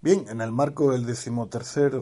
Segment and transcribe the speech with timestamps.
[0.00, 2.00] Bien, en el marco del decimotercer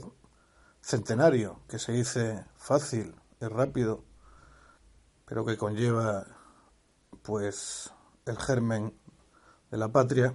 [0.82, 4.04] centenario, que se dice fácil y rápido,
[5.24, 6.26] pero que conlleva
[7.22, 7.90] pues
[8.26, 8.92] el germen
[9.70, 10.34] de la patria,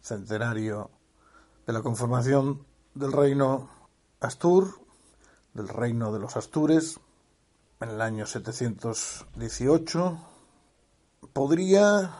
[0.00, 0.92] centenario
[1.66, 2.64] de la conformación
[2.94, 3.68] del reino
[4.20, 4.80] Astur,
[5.54, 7.00] del reino de los Astures,
[7.80, 10.18] en el año 718,
[11.32, 12.14] podría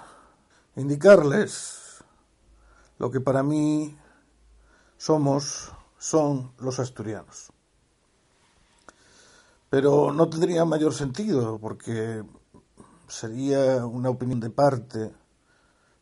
[0.75, 2.03] indicarles
[2.99, 3.97] lo que para mí
[5.03, 7.53] somos, son los asturianos.
[9.69, 12.23] Pero no tendría mayor sentido porque
[13.09, 15.13] sería una opinión de parte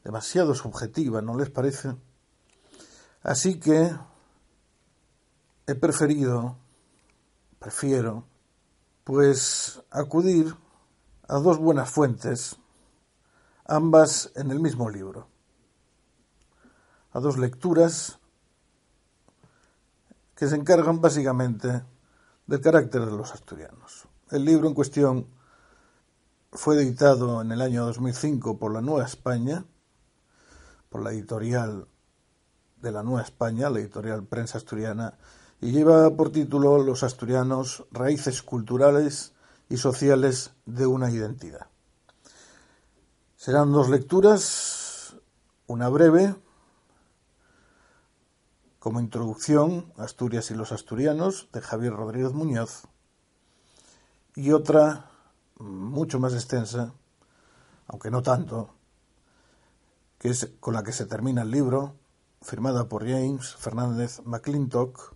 [0.05, 1.97] demasiado subjetiva, ¿no les parece?
[3.23, 3.91] Así que
[5.67, 6.59] he preferido
[7.59, 8.27] prefiero,
[9.05, 10.55] pues acudir
[11.27, 12.59] a dos buenas fuentes,
[13.65, 15.27] ambas en el mismo libro,
[17.13, 18.20] a dos lecturas
[20.41, 21.83] que se encargan básicamente
[22.47, 24.09] del carácter de los asturianos.
[24.31, 25.27] El libro en cuestión
[26.51, 29.67] fue editado en el año 2005 por la Nueva España,
[30.89, 31.89] por la editorial
[32.81, 35.19] de la Nueva España, la editorial Prensa Asturiana,
[35.61, 39.35] y lleva por título Los asturianos, raíces culturales
[39.69, 41.67] y sociales de una identidad.
[43.37, 45.17] Serán dos lecturas,
[45.67, 46.35] una breve,
[48.81, 52.89] como introducción, Asturias y los asturianos, de Javier Rodríguez Muñoz,
[54.35, 55.11] y otra
[55.59, 56.95] mucho más extensa,
[57.87, 58.75] aunque no tanto,
[60.19, 61.95] que es con la que se termina el libro,
[62.41, 65.15] firmada por James Fernández McClintock,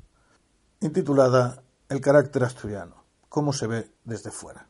[0.81, 4.69] intitulada El carácter asturiano, cómo se ve desde fuera.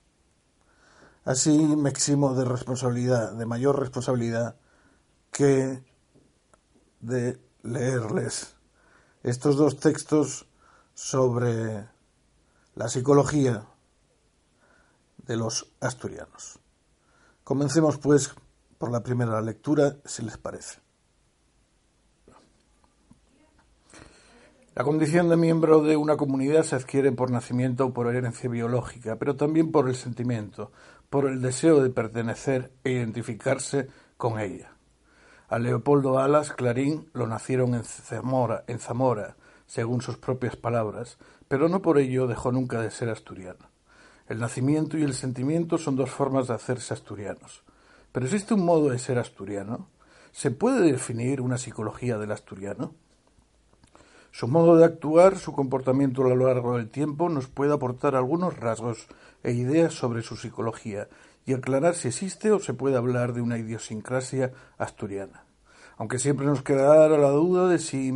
[1.25, 4.56] Así me eximo de responsabilidad, de mayor responsabilidad
[5.32, 5.82] que
[7.00, 8.53] de leerles
[9.24, 10.46] estos dos textos
[10.92, 11.88] sobre
[12.74, 13.66] la psicología
[15.16, 16.60] de los asturianos.
[17.42, 18.34] Comencemos, pues,
[18.76, 20.80] por la primera lectura, si les parece.
[24.74, 29.16] La condición de miembro de una comunidad se adquiere por nacimiento o por herencia biológica,
[29.16, 30.70] pero también por el sentimiento,
[31.08, 33.88] por el deseo de pertenecer e identificarse
[34.18, 34.73] con ella.
[35.54, 39.36] A Leopoldo Alas Clarín lo nacieron en Zamora, en Zamora,
[39.68, 41.16] según sus propias palabras,
[41.46, 43.70] pero no por ello dejó nunca de ser asturiano.
[44.29, 47.62] El nacimiento y el sentimiento son dos formas de hacerse asturianos.
[48.10, 49.86] Pero ¿existe un modo de ser asturiano?
[50.32, 52.93] ¿Se puede definir una psicología del asturiano?
[54.32, 58.58] Su modo de actuar, su comportamiento a lo largo del tiempo nos puede aportar algunos
[58.58, 59.06] rasgos
[59.44, 61.06] e ideas sobre su psicología
[61.46, 65.44] y aclarar si existe o se puede hablar de una idiosincrasia asturiana.
[65.96, 68.13] Aunque siempre nos quedará la duda de si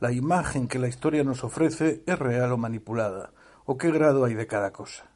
[0.00, 3.32] la imagen que la historia nos ofrece es real o manipulada,
[3.64, 5.12] o qué grado hay de cada cosa.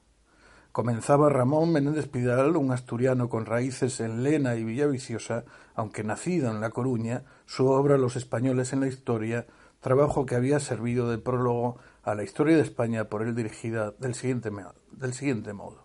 [0.76, 6.60] Comenzaba Ramón Menéndez Pidal, un asturiano con raíces en Lena y Villaviciosa, aunque nacido en
[6.60, 9.46] La Coruña, su obra Los españoles en la historia,
[9.80, 14.14] trabajo que había servido de prólogo a la historia de España por él dirigida del
[14.14, 14.50] siguiente,
[14.92, 15.84] del siguiente modo.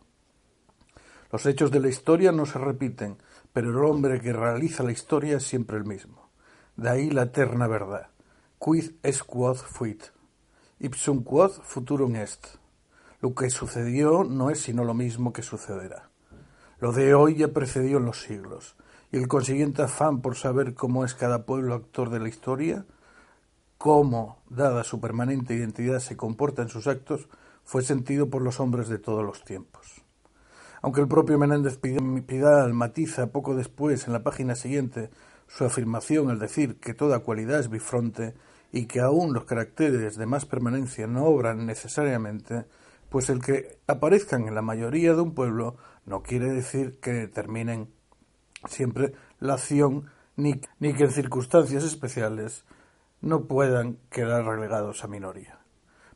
[1.32, 3.18] Los hechos de la historia no se repiten,
[3.54, 6.30] pero el hombre que realiza la historia es siempre el mismo.
[6.76, 8.08] De ahí la eterna verdad.
[8.60, 10.04] Quid es quod fuit.
[10.80, 12.48] Ipsum quod futurum est.
[13.22, 16.10] Lo que sucedió no es sino lo mismo que sucederá.
[16.80, 18.76] Lo de hoy ya precedió en los siglos,
[19.12, 22.86] y el consiguiente afán por saber cómo es cada pueblo actor de la historia,
[23.78, 27.28] cómo, dada su permanente identidad, se comporta en sus actos,
[27.64, 30.01] fue sentido por los hombres de todos los tiempos.
[30.82, 35.12] Aunque el propio Menéndez Pidal matiza poco después, en la página siguiente,
[35.48, 38.34] su afirmación al decir que toda cualidad es bifronte
[38.72, 42.66] y que aún los caracteres de más permanencia no obran necesariamente,
[43.10, 47.90] pues el que aparezcan en la mayoría de un pueblo no quiere decir que determinen
[48.68, 52.66] siempre la acción ni, ni que en circunstancias especiales
[53.20, 55.60] no puedan quedar relegados a minoría.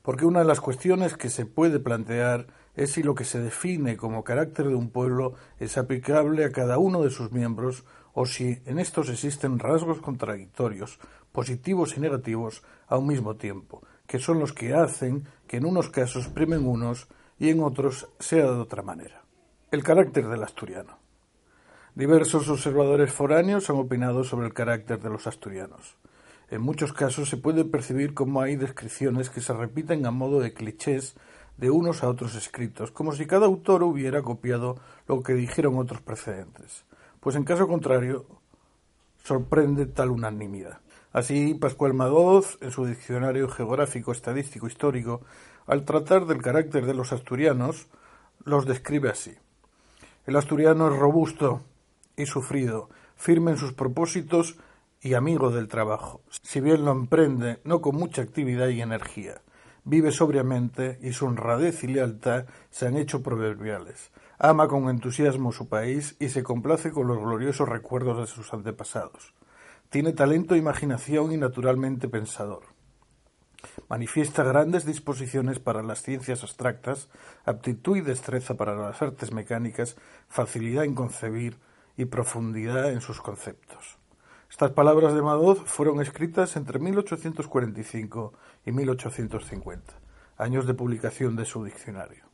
[0.01, 3.97] Porque una de las cuestiones que se puede plantear es si lo que se define
[3.97, 8.61] como carácter de un pueblo es aplicable a cada uno de sus miembros o si
[8.65, 10.99] en estos existen rasgos contradictorios,
[11.31, 15.89] positivos y negativos a un mismo tiempo, que son los que hacen que en unos
[15.89, 17.07] casos primen unos
[17.39, 19.23] y en otros sea de otra manera.
[19.71, 20.97] El carácter del asturiano.
[21.95, 25.95] Diversos observadores foráneos han opinado sobre el carácter de los asturianos.
[26.49, 30.53] En muchos casos se puede percibir cómo hay descripciones que se repiten a modo de
[30.53, 31.15] clichés
[31.57, 36.01] de unos a otros escritos, como si cada autor hubiera copiado lo que dijeron otros
[36.01, 36.85] precedentes.
[37.19, 38.25] Pues en caso contrario,
[39.23, 40.79] sorprende tal unanimidad.
[41.13, 45.21] Así, Pascual Madoz, en su Diccionario Geográfico, Estadístico, Histórico,
[45.65, 47.87] al tratar del carácter de los asturianos,
[48.43, 49.33] los describe así.
[50.25, 51.61] El asturiano es robusto
[52.17, 54.57] y sufrido, firme en sus propósitos
[55.01, 56.21] y amigo del trabajo.
[56.29, 59.41] Si bien lo emprende, no con mucha actividad y energía.
[59.87, 64.11] Vive sobriamente y su honradez y lealtad se han hecho proverbiales.
[64.39, 69.35] Ama con entusiasmo su país y se complace con los gloriosos recuerdos de sus antepasados.
[69.91, 72.63] Tiene talento, imaginación y naturalmente pensador.
[73.87, 77.07] Manifiesta grandes disposiciones para las ciencias abstractas,
[77.45, 81.59] aptitud y destreza para las artes mecánicas, facilidad en concebir
[81.95, 83.99] y profundidad en sus conceptos.
[84.49, 88.33] Estas palabras de Madoz fueron escritas entre 1845
[88.65, 89.93] y 1850.
[90.37, 92.25] años de publicación de su diccionario.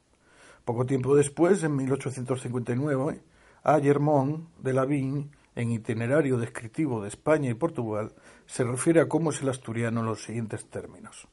[0.66, 3.22] Poco tiempo después, en 1859,
[3.64, 8.14] a Germont de Lavigne, en Itinerario Descriptivo de España y Portugal,
[8.46, 11.28] se refiere a cómo es el asturiano en los siguientes términos.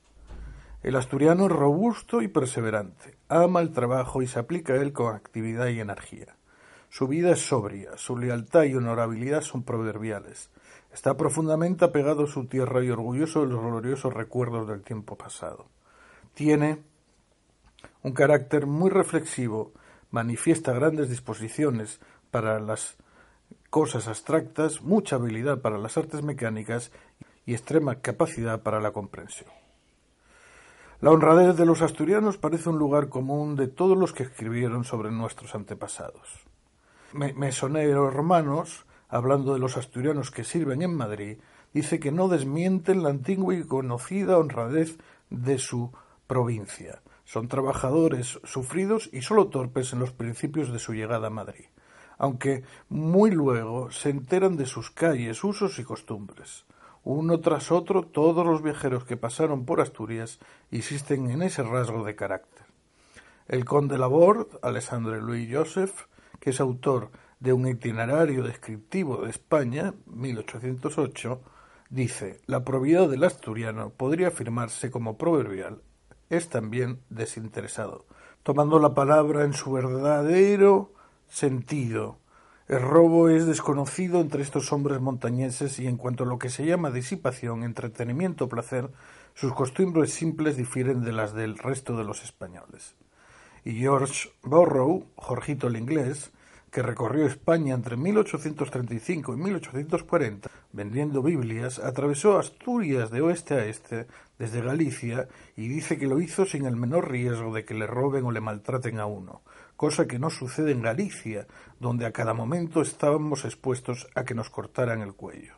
[0.83, 5.15] El asturiano es robusto y perseverante, ama el trabajo y se aplica a él con
[5.15, 6.37] actividad y energía.
[6.91, 10.51] Su vida es sobria, su lealtad y honorabilidad son proverbiales.
[10.93, 15.67] Está profundamente apegado a su tierra y orgulloso de los gloriosos recuerdos del tiempo pasado.
[16.35, 16.83] Tiene
[18.03, 19.73] un carácter muy reflexivo,
[20.11, 22.97] manifiesta grandes disposiciones para las
[23.71, 26.91] cosas abstractas, mucha habilidad para las artes mecánicas
[27.45, 29.51] y extrema capacidad para la comprensión.
[31.01, 35.13] La honradez de los asturianos parece un lugar común de todos los que escribieron sobre
[35.13, 36.29] nuestros antepasados.
[37.13, 41.39] Mesoneros romanos, hablando de los asturianos que sirven en Madrid,
[41.73, 44.99] dice que no desmienten la antigua y conocida honradez
[45.31, 45.93] de su
[46.27, 47.03] provincia.
[47.25, 51.67] Son trabajadores sufridos y solo torpes en los principios de su llegada a Madrid,
[52.17, 56.65] aunque muy luego se enteran de sus calles, usos y costumbres.
[57.05, 60.39] Uno tras otro, todos los viajeros que pasaron por Asturias
[60.71, 62.67] insisten en ese rasgo de carácter.
[63.47, 66.07] El conde Laborde, Alessandre Louis Joseph,
[66.41, 67.11] que es autor
[67.41, 71.41] de un itinerario descriptivo de España, 1808,
[71.91, 75.83] dice, la probidad del asturiano podría afirmarse como proverbial,
[76.31, 78.07] es también desinteresado,
[78.43, 80.93] tomando la palabra en su verdadero
[81.29, 82.19] sentido.
[82.67, 86.67] El robo es desconocido entre estos hombres montañeses y en cuanto a lo que se
[86.67, 88.91] llama disipación, entretenimiento o placer,
[89.35, 92.97] sus costumbres simples difieren de las del resto de los españoles
[93.69, 96.33] y George Borrow, Jorgito el inglés,
[96.71, 104.07] que recorrió España entre 1835 y 1840 vendiendo Biblias, atravesó Asturias de oeste a este
[104.39, 108.25] desde Galicia y dice que lo hizo sin el menor riesgo de que le roben
[108.25, 109.43] o le maltraten a uno,
[109.77, 111.47] cosa que no sucede en Galicia,
[111.81, 115.55] donde a cada momento estábamos expuestos a que nos cortaran el cuello.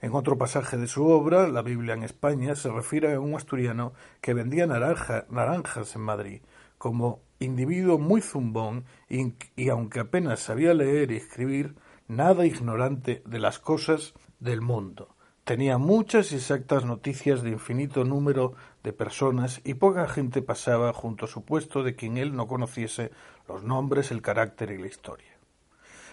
[0.00, 3.94] En otro pasaje de su obra, La Biblia en España, se refiere a un asturiano
[4.20, 6.42] que vendía naranjas en Madrid,
[6.76, 11.76] como individuo muy zumbón y, aunque apenas sabía leer y escribir,
[12.08, 15.14] nada ignorante de las cosas del mundo.
[15.44, 21.26] Tenía muchas y exactas noticias de infinito número de personas y poca gente pasaba junto
[21.26, 23.10] a su puesto de quien él no conociese
[23.46, 25.38] los nombres, el carácter y la historia.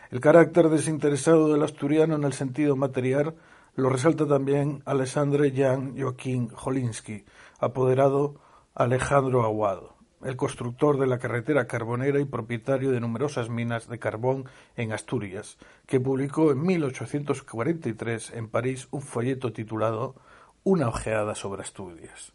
[0.09, 3.35] El carácter desinteresado del asturiano en el sentido material
[3.75, 7.23] lo resalta también Alessandre Jan Joaquín Jolinsky,
[7.59, 8.35] apoderado
[8.75, 14.45] Alejandro Aguado el constructor de la carretera carbonera y propietario de numerosas minas de carbón
[14.75, 20.15] en Asturias, que publicó en 1843 en París un folleto titulado
[20.63, 22.33] Una ojeada sobre Asturias,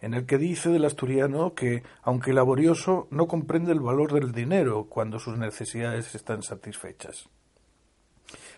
[0.00, 4.86] en el que dice del asturiano que, aunque laborioso, no comprende el valor del dinero
[4.88, 7.28] cuando sus necesidades están satisfechas.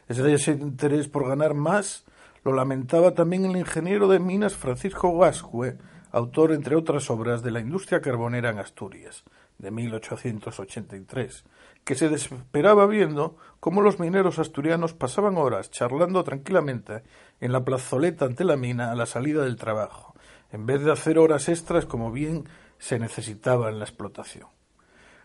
[0.08, 2.04] Ese interés por ganar más
[2.44, 5.78] lo lamentaba también el ingeniero de minas Francisco Gascue,
[6.12, 9.24] autor, entre otras obras, de la industria carbonera en Asturias,
[9.58, 11.44] de 1883,
[11.84, 17.02] que se desesperaba viendo cómo los mineros asturianos pasaban horas charlando tranquilamente
[17.40, 20.14] en la plazoleta ante la mina a la salida del trabajo,
[20.52, 22.44] en vez de hacer horas extras como bien
[22.78, 24.48] se necesitaba en la explotación.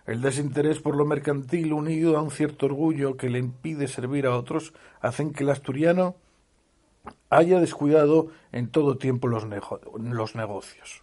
[0.05, 4.37] El desinterés por lo mercantil unido a un cierto orgullo que le impide servir a
[4.37, 6.15] otros hacen que el asturiano
[7.29, 9.45] haya descuidado en todo tiempo los,
[10.35, 11.01] negocios.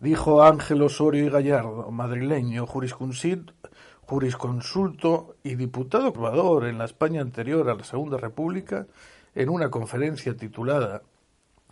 [0.00, 7.74] Dijo Ángel Osorio y Gallardo, madrileño, jurisconsulto y diputado probador en la España anterior a
[7.74, 8.86] la Segunda República,
[9.34, 11.02] en una conferencia titulada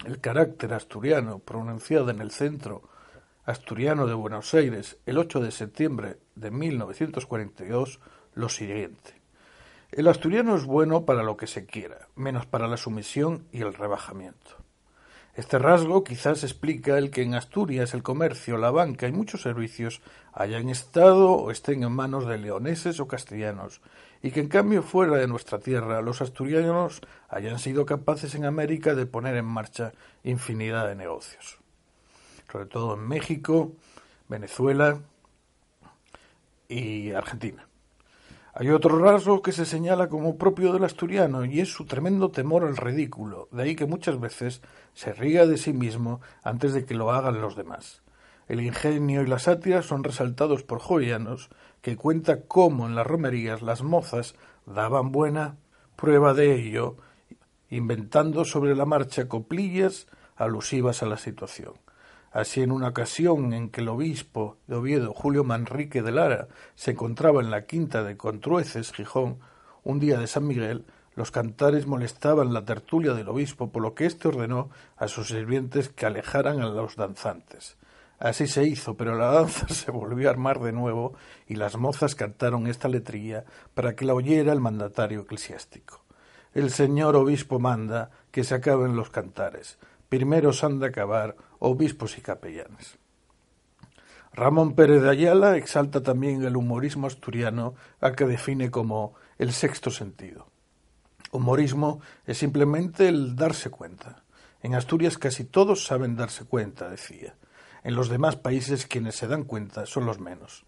[0.05, 2.83] El carácter asturiano, pronunciada en el Centro
[3.45, 7.99] Asturiano de Buenos Aires el 8 de septiembre de 1942,
[8.35, 9.22] lo siguiente.
[9.93, 13.75] El asturiano es bueno para lo que se quiera, menos para la sumisión y el
[13.75, 14.57] rebajamiento.
[15.35, 20.01] Este rasgo quizás explica el que en Asturias el comercio, la banca y muchos servicios
[20.33, 23.83] hayan estado o estén en manos de leoneses o castellanos,
[24.23, 28.95] y que en cambio fuera de nuestra tierra los asturianos hayan sido capaces en América
[28.95, 29.93] de poner en marcha
[30.25, 31.59] infinidad de negocios.
[32.51, 33.73] Sobre todo en México,
[34.27, 35.01] Venezuela
[36.67, 37.67] y Argentina.
[38.55, 42.65] Hay otro rasgo que se señala como propio del asturiano y es su tremendo temor
[42.65, 44.61] al ridículo, de ahí que muchas veces
[44.93, 48.03] se ría de sí mismo antes de que lo hagan los demás.
[48.49, 51.49] El ingenio y la sátira son resaltados por jovianos,
[51.81, 54.35] que cuenta cómo en las romerías las mozas
[54.67, 55.57] daban buena
[55.97, 56.99] prueba de ello,
[57.71, 61.73] inventando sobre la marcha coplillas alusivas a la situación.
[62.33, 66.93] Así, en una ocasión en que el obispo de Oviedo, Julio Manrique de Lara, se
[66.93, 69.39] encontraba en la quinta de Contrueces, Gijón,
[69.85, 74.07] un día de San Miguel, los cantares molestaban la tertulia del obispo, por lo que
[74.07, 77.77] éste ordenó a sus sirvientes que alejaran a los danzantes.
[78.19, 81.13] Así se hizo, pero la danza se volvió a armar de nuevo
[81.47, 86.03] y las mozas cantaron esta letrilla para que la oyera el mandatario eclesiástico.
[86.55, 89.79] El señor obispo manda que se acaben los cantares.
[90.09, 92.99] Primero han de acabar obispos y capellanes.
[94.33, 99.91] Ramón Pérez de Ayala exalta también el humorismo asturiano, al que define como el sexto
[99.91, 100.49] sentido.
[101.31, 104.25] Humorismo es simplemente el darse cuenta.
[104.63, 107.37] En Asturias casi todos saben darse cuenta, decía.
[107.85, 110.65] En los demás países quienes se dan cuenta son los menos.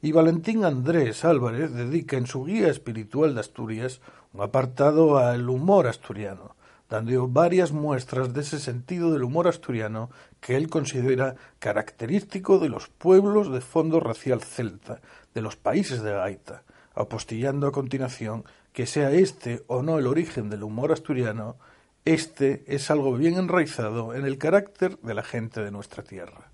[0.00, 4.00] Y Valentín Andrés Álvarez dedica en su guía espiritual de Asturias
[4.32, 6.56] un apartado al humor asturiano,
[6.92, 10.10] dando varias muestras de ese sentido del humor asturiano
[10.42, 15.00] que él considera característico de los pueblos de fondo racial celta,
[15.32, 20.50] de los países de Gaita, apostillando a continuación que sea este o no el origen
[20.50, 21.56] del humor asturiano,
[22.04, 26.50] este es algo bien enraizado en el carácter de la gente de nuestra tierra.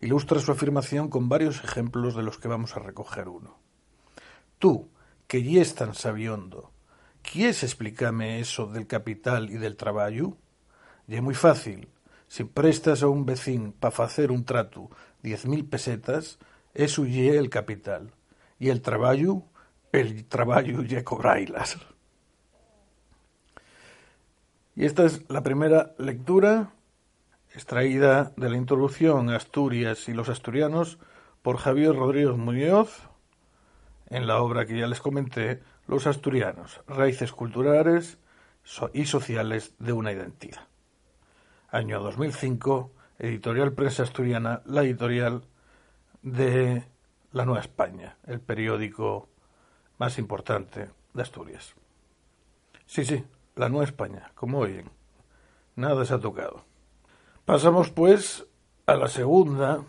[0.00, 3.58] Ilustra su afirmación con varios ejemplos de los que vamos a recoger uno.
[4.58, 4.88] Tú,
[5.28, 6.72] que ya es tan sabiondo,
[7.30, 10.38] ¿Quieres explicarme eso del capital y del traballo?
[11.06, 11.88] Y muy fácil.
[12.26, 14.88] Si prestas a un vecín para facer un trato
[15.22, 16.38] diez mil pesetas,
[16.72, 18.12] eso ye el capital.
[18.58, 19.42] Y el traballo,
[19.92, 21.76] el traballo ye cobrailas.
[24.74, 26.72] Y esta es la primera lectura
[27.52, 30.98] extraída de la introducción Asturias y los asturianos
[31.42, 33.02] por Javier Rodríguez Muñoz
[34.10, 38.18] en la obra que ya les comenté, Los asturianos, raíces culturales
[38.92, 40.68] y sociales de una identidad.
[41.70, 45.44] Año 2005, editorial Prensa Asturiana, la editorial
[46.20, 46.84] de
[47.32, 49.30] La Nueva España, el periódico
[49.96, 51.74] más importante de Asturias.
[52.84, 53.24] Sí, sí,
[53.56, 54.90] La Nueva España, como oyen.
[55.74, 56.66] Nada se ha tocado.
[57.46, 58.44] Pasamos pues
[58.84, 59.82] a la segunda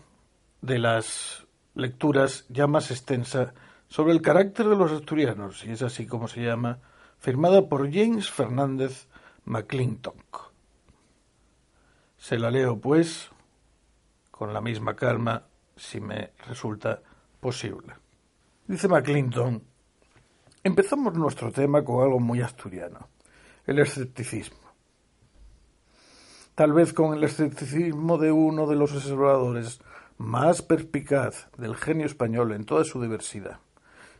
[0.62, 3.52] de las lecturas ya más extensa
[3.90, 6.78] sobre el carácter de los asturianos, y es así como se llama,
[7.18, 9.08] firmada por James Fernández
[9.44, 10.52] McClintock.
[12.16, 13.30] Se la leo, pues,
[14.30, 15.42] con la misma calma,
[15.76, 17.02] si me resulta
[17.40, 17.94] posible.
[18.68, 19.60] Dice McClinton,
[20.62, 23.08] empezamos nuestro tema con algo muy asturiano,
[23.66, 24.70] el escepticismo.
[26.54, 29.80] Tal vez con el escepticismo de uno de los observadores
[30.16, 33.58] más perspicaz del genio español en toda su diversidad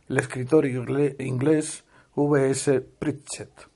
[0.09, 1.83] el escritor inglés
[2.15, 2.49] V.
[2.49, 2.81] S.
[2.81, 3.71] Pritchett.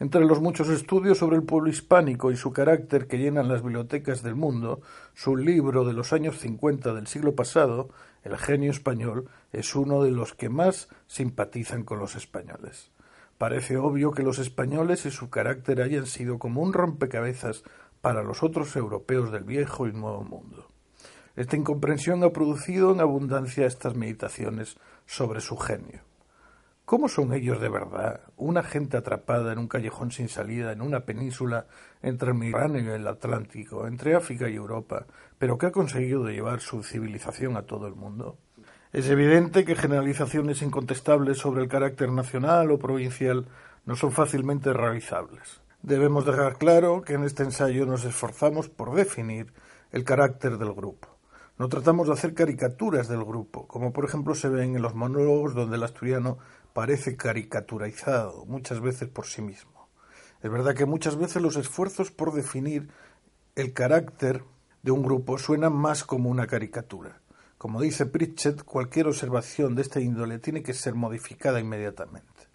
[0.00, 4.22] Entre los muchos estudios sobre el pueblo hispánico y su carácter que llenan las bibliotecas
[4.22, 4.80] del mundo,
[5.14, 7.88] su libro de los años 50 del siglo pasado,
[8.22, 12.90] El genio español, es uno de los que más simpatizan con los españoles.
[13.38, 17.64] Parece obvio que los españoles y su carácter hayan sido como un rompecabezas
[18.00, 20.67] para los otros europeos del viejo y nuevo mundo.
[21.38, 26.00] Esta incomprensión ha producido en abundancia estas meditaciones sobre su genio.
[26.84, 28.22] ¿Cómo son ellos de verdad?
[28.36, 31.66] Una gente atrapada en un callejón sin salida, en una península
[32.02, 35.06] entre el Mediterráneo y el Atlántico, entre África y Europa,
[35.38, 38.36] pero que ha conseguido llevar su civilización a todo el mundo.
[38.92, 43.46] Es evidente que generalizaciones incontestables sobre el carácter nacional o provincial
[43.86, 45.60] no son fácilmente realizables.
[45.82, 49.52] Debemos dejar claro que en este ensayo nos esforzamos por definir
[49.92, 51.17] el carácter del grupo.
[51.58, 55.54] No tratamos de hacer caricaturas del grupo, como por ejemplo se ven en los monólogos
[55.54, 56.38] donde el asturiano
[56.72, 59.88] parece caricaturizado muchas veces por sí mismo.
[60.40, 62.90] Es verdad que muchas veces los esfuerzos por definir
[63.56, 64.44] el carácter
[64.84, 67.20] de un grupo suenan más como una caricatura.
[67.58, 72.46] Como dice Pritchett, cualquier observación de esta índole tiene que ser modificada inmediatamente.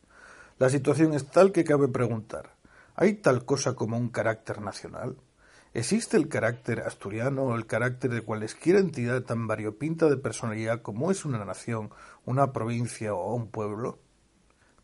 [0.59, 2.55] La situación es tal que cabe preguntar
[2.95, 5.17] ¿hay tal cosa como un carácter nacional?
[5.75, 11.09] ¿Existe el carácter asturiano o el carácter de cualesquiera entidad tan variopinta de personalidad como
[11.09, 11.89] es una nación,
[12.25, 13.97] una provincia o un pueblo?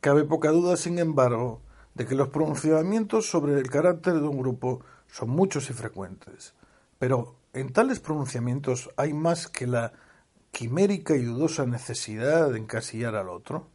[0.02, 1.62] Cabe poca duda, sin embargo,
[1.94, 6.56] de que los pronunciamientos sobre el carácter de un grupo son muchos y frecuentes.
[6.98, 9.94] Pero en tales pronunciamientos hay más que la
[10.50, 13.68] quimérica y dudosa necesidad de encasillar al otro.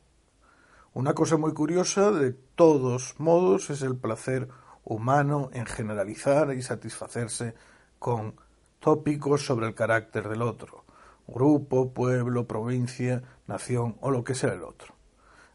[0.94, 4.48] Una cosa muy curiosa, de todos modos, es el placer
[4.84, 7.54] humano en generalizar y satisfacerse
[7.98, 8.34] con
[8.80, 10.84] tópicos sobre el carácter del otro,
[11.26, 14.94] grupo, pueblo, provincia, nación o lo que sea el otro.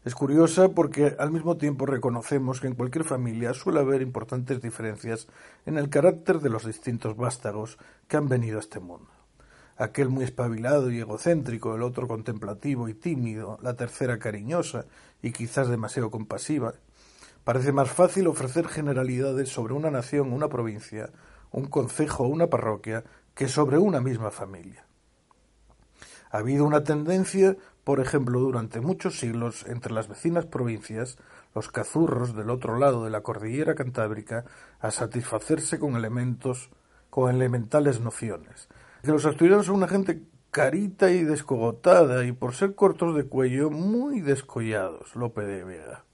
[0.02, 5.28] Es curiosa porque al mismo tiempo reconocemos que en cualquier familia suele haber importantes diferencias
[5.66, 9.10] en el carácter de los distintos vástagos que han venido a este mundo.
[9.76, 14.86] Aquel muy espabilado y egocéntrico, el otro contemplativo y tímido, la tercera cariñosa
[15.22, 16.72] y quizás demasiado compasiva.
[17.50, 21.10] Parece más fácil ofrecer generalidades sobre una nación, una provincia,
[21.50, 23.02] un concejo o una parroquia
[23.34, 24.86] que sobre una misma familia.
[26.30, 31.18] Ha habido una tendencia por ejemplo, durante muchos siglos, entre las vecinas provincias,
[31.52, 34.44] los cazurros del otro lado de la cordillera cantábrica,
[34.78, 36.70] a satisfacerse con elementos,
[37.10, 38.68] con elementales nociones.
[39.02, 43.70] Que los asturianos son una gente carita y descogotada y por ser cortos de cuello
[43.72, 46.04] muy descollados, Lope de Vega.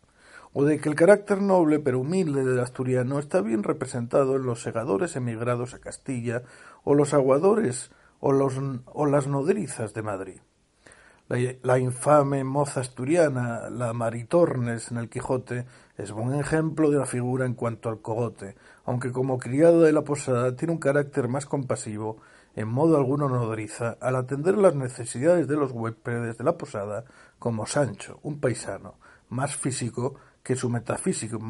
[0.58, 4.62] O de que el carácter noble pero humilde del asturiano está bien representado en los
[4.62, 6.44] segadores emigrados a Castilla
[6.82, 7.90] o los aguadores
[8.20, 8.54] o, los,
[8.86, 10.40] o las nodrizas de Madrid.
[11.28, 15.66] La, infame moza asturiana, la Maritornes en el Quijote,
[15.98, 20.04] es buen ejemplo de la figura en cuanto al cogote, aunque como criado de la
[20.04, 22.16] posada tiene un carácter más compasivo,
[22.54, 27.04] en modo alguno nodriza, al atender las necesidades de los huéspedes de la posada,
[27.38, 28.94] como Sancho, un paisano,
[29.28, 30.14] más físico
[30.46, 31.42] que su metafísico,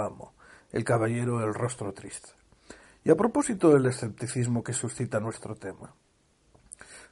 [0.00, 0.34] amo,
[0.72, 2.30] el caballero del rostro triste.
[3.04, 5.94] Y a propósito del escepticismo que suscita nuestro tema,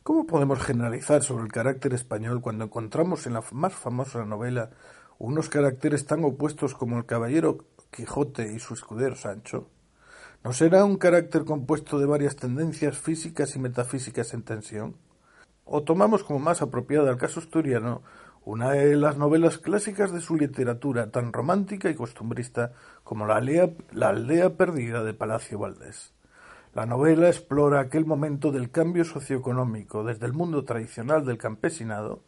[0.02, 4.70] ¿Cómo podemos generalizar sobre el carácter español cuando encontramos en la más famosa novela
[5.18, 9.68] unos caracteres tan opuestos como el caballero Quijote y su escudero Sancho?
[10.42, 14.96] ¿No será un carácter compuesto de varias tendencias físicas y metafísicas en tensión?
[15.66, 18.02] ¿O tomamos como más apropiada al caso asturiano
[18.44, 22.72] una de las novelas clásicas de su literatura tan romántica y costumbrista
[23.04, 26.14] como la aldea perdida de Palacio Valdés?
[26.72, 32.22] La novela explora aquel momento del cambio socioeconómico desde el mundo tradicional del campesinado,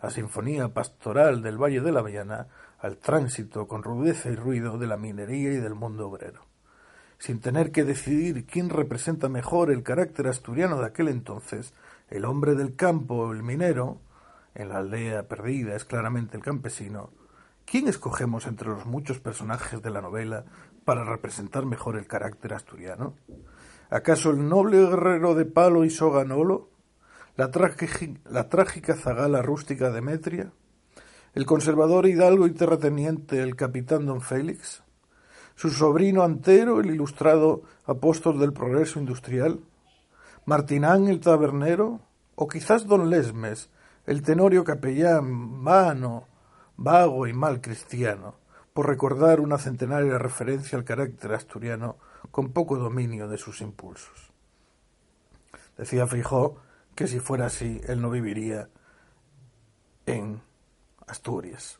[0.00, 2.46] la sinfonía pastoral del Valle de la Viana,
[2.78, 6.46] al tránsito con rudeza y ruido de la minería y del mundo obrero.
[7.18, 11.74] Sin tener que decidir quién representa mejor el carácter asturiano de aquel entonces,
[12.08, 14.00] el hombre del campo o el minero,
[14.58, 17.12] en la aldea perdida es claramente el campesino,
[17.64, 20.44] ¿quién escogemos entre los muchos personajes de la novela
[20.84, 23.14] para representar mejor el carácter asturiano?
[23.88, 26.70] ¿Acaso el noble guerrero de palo y soga Nolo?
[27.36, 30.52] ¿La, trágica zagala rústica Demetria?
[31.34, 34.82] ¿El conservador hidalgo y terrateniente el capitán don Félix?
[35.54, 39.60] ¿Su sobrino Antero, el ilustrado apóstol del progreso industrial?
[40.46, 42.00] ¿Martinán el tabernero?
[42.34, 43.70] ¿O quizás don Lesmes,
[44.08, 46.26] el tenorio capellán, vano,
[46.78, 48.36] vago y mal cristiano,
[48.72, 51.98] por recordar una centenaria referencia al carácter asturiano
[52.30, 54.32] con poco dominio de sus impulsos.
[55.76, 56.56] Decía Fijó
[56.94, 58.70] que si fuera así, él no viviría
[60.06, 60.40] en
[61.06, 61.78] Asturias.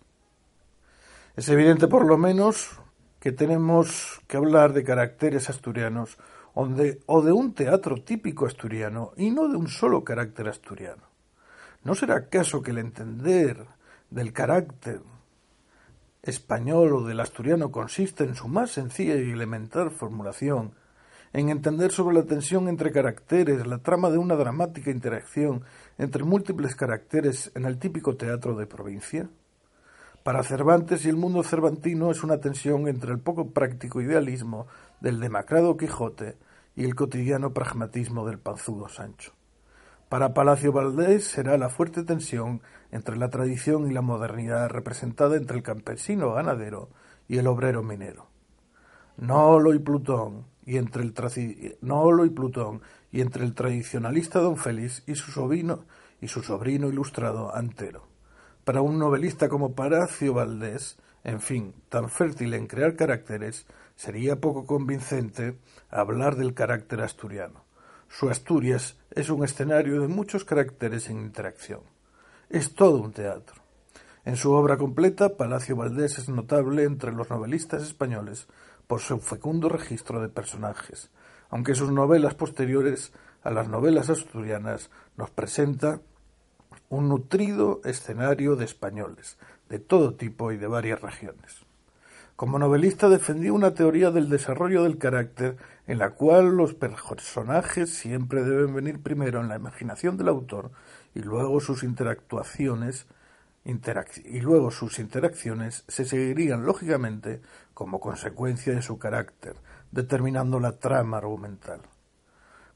[1.35, 2.79] Es evidente, por lo menos,
[3.21, 6.19] que tenemos que hablar de caracteres asturianos
[6.53, 11.08] o de, o de un teatro típico asturiano y no de un solo carácter asturiano.
[11.85, 13.67] ¿No será acaso que el entender
[14.11, 15.01] del carácter
[16.23, 20.75] español o del asturiano consiste en su más sencilla y elemental formulación,
[21.33, 25.63] en entender sobre la tensión entre caracteres, la trama de una dramática interacción
[25.99, 29.29] entre múltiples caracteres en el típico teatro de provincia?
[30.25, 34.67] Para Cervantes y el mundo cervantino es una tensión entre el poco práctico idealismo
[35.01, 36.37] del demacrado Quijote
[36.75, 39.38] y el cotidiano pragmatismo del panzudo Sancho.
[40.09, 45.59] Para Palacio Valdés será la fuerte tensión entre la tradición y la modernidad representada entre
[45.59, 46.89] el campesino ganadero
[47.29, 48.27] y el obrero minero.
[49.19, 52.81] Nolo y Plutón y entre el y Plutón
[53.13, 55.85] y entre el tradicionalista don Félix y su sobrino
[56.23, 58.07] y su sobrino ilustrado Antero.
[58.65, 64.65] Para un novelista como Palacio Valdés, en fin, tan fértil en crear caracteres, sería poco
[64.65, 65.59] convincente
[65.91, 67.68] hablar del carácter asturiano.
[68.09, 71.83] Su Asturias es un escenario de muchos caracteres en interacción.
[72.49, 73.63] Es todo un teatro.
[74.25, 78.49] En su obra completa, Palacio Valdés es notable entre los novelistas españoles
[78.87, 81.11] por su fecundo registro de personajes,
[81.51, 86.01] aunque sus novelas posteriores a las novelas asturianas nos presenta
[86.89, 91.68] un nutrido escenario de españoles, de todo tipo y de varias regiones.
[92.39, 95.57] Como novelista defendió una teoría del desarrollo del carácter
[95.89, 100.71] en la cual los personajes siempre deben venir primero en la imaginación del autor
[101.17, 103.09] y luego sus interactuaciones
[103.65, 107.41] y luego sus interacciones se seguirían lógicamente
[107.75, 109.57] como consecuencia de su carácter,
[109.91, 111.81] determinando la trama argumental.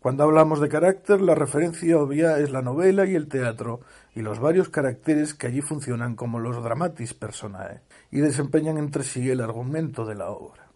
[0.02, 3.82] Cuando hablamos de carácter, la referencia obvia es la novela y el teatro,
[4.16, 9.30] y los varios caracteres que allí funcionan como los dramatis personae, y desempeñan entre sí
[9.30, 10.72] el argumento de la obra.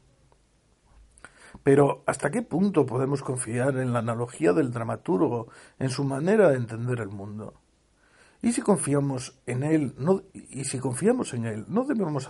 [1.64, 5.48] Pero, ¿hasta qué punto podemos confiar en la analogía del dramaturgo,
[5.80, 7.54] en su manera de entender el mundo?
[8.42, 12.28] Y si confiamos en él, no, y si confiamos en él, no debemos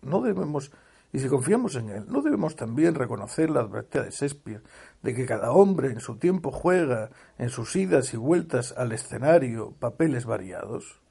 [0.00, 0.72] no debemos,
[1.12, 4.62] y si confiamos en él, no debemos también reconocer la advertencia de Shakespeare
[5.02, 9.72] de que cada hombre en su tiempo juega en sus idas y vueltas al escenario
[9.78, 11.02] papeles variados.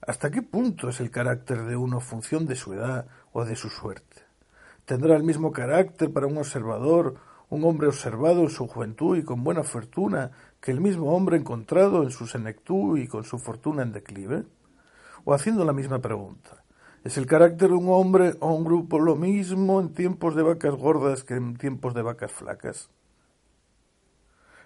[0.00, 3.68] ¿Hasta qué punto es el carácter de uno función de su edad o de su
[3.68, 4.22] suerte?
[4.84, 7.16] ¿Tendrá el mismo carácter para un observador,
[7.48, 12.04] un hombre observado en su juventud y con buena fortuna, que el mismo hombre encontrado
[12.04, 14.44] en su senectud y con su fortuna en declive?
[15.24, 16.61] O haciendo la misma pregunta,
[17.04, 20.74] ¿es el carácter de un hombre o un grupo lo mismo en tiempos de vacas
[20.74, 22.90] gordas que en tiempos de vacas flacas?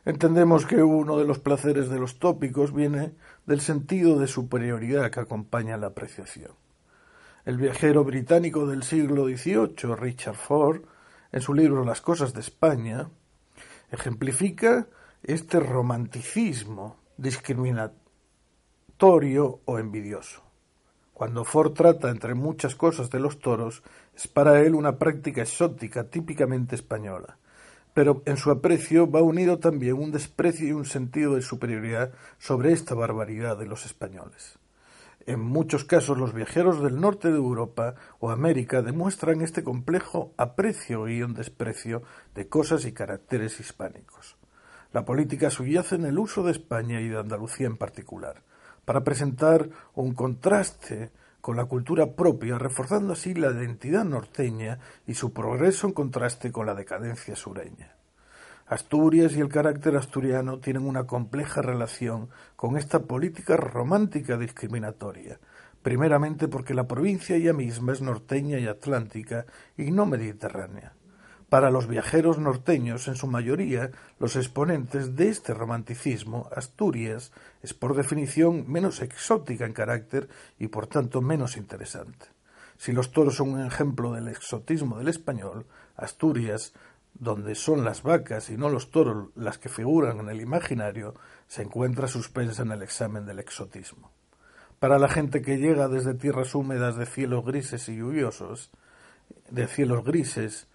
[0.07, 5.19] Entendemos que uno de los placeres de los tópicos viene del sentido de superioridad que
[5.19, 6.53] acompaña la apreciación.
[7.45, 10.83] El viajero británico del siglo XVIII, Richard Ford,
[11.33, 13.11] en su libro Las cosas de España,
[13.91, 14.87] ejemplifica
[15.25, 20.46] este romanticismo discriminatorio o envidioso.
[21.17, 23.83] Cuando Ford trata, entre muchas cosas, de los toros,
[24.15, 27.39] es para él una práctica exótica típicamente española,
[27.95, 32.73] pero en su aprecio va unido también un desprecio y un sentido de superioridad sobre
[32.75, 34.59] esta barbaridad de los españoles.
[35.25, 41.09] En muchos casos los viajeros del norte de Europa o América demuestran este complejo aprecio
[41.09, 42.03] y un desprecio
[42.35, 44.37] de cosas y caracteres hispánicos.
[44.93, 48.43] La política subyace en el uso de España y de Andalucía en particular,
[48.87, 51.11] para presentar un contraste
[51.43, 56.65] con la cultura propia, reforzando así la identidad norteña y su progreso en contraste con
[56.67, 57.95] la decadencia sureña.
[58.67, 65.39] Asturias y el carácter asturiano tienen una compleja relación con esta política romántica discriminatoria,
[65.83, 69.47] primeramente porque la provincia ella misma es norteña y atlántica
[69.77, 70.96] y no mediterránea.
[71.57, 77.97] Para los viajeros norteños, en su mayoría, los exponentes de este romanticismo, Asturias es por
[77.97, 82.27] definición menos exótica en carácter y por tanto menos interesante.
[82.77, 85.65] Si los toros son un ejemplo del exotismo del español,
[85.97, 86.75] Asturias
[87.15, 91.15] donde son las vacas y no los toros las que figuran en el imaginario,
[91.47, 94.11] se encuentra suspensa en el examen del exotismo.
[94.79, 98.71] Para la gente que llega desde tierras húmedas de cielos grises y lluviosos,
[99.49, 100.69] de cielos grises,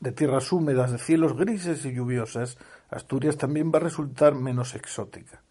[0.00, 2.58] de tierras húmedas, de cielos grises y lluviosas,
[2.90, 5.42] Asturias también va a resultar menos exótica.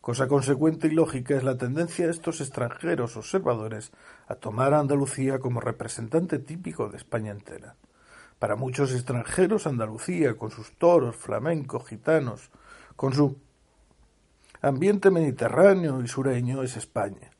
[0.00, 3.92] Cosa consecuente y lógica es la tendencia de estos extranjeros observadores
[4.26, 7.76] a tomar a Andalucía como representante típico de España entera.
[8.40, 12.50] Para muchos extranjeros, Andalucía, con sus toros, flamencos, gitanos,
[12.96, 13.38] con su
[14.60, 17.30] ambiente mediterráneo y sureño, es España.